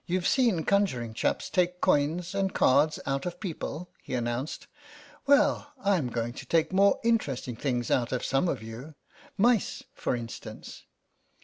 [0.07, 4.65] "Youve seen conjuring chaps take coins and cards out of people," he announced;
[5.27, 8.95] "well, Fm going to take more interesting things out of some of you.
[9.37, 10.85] Mice, for instance."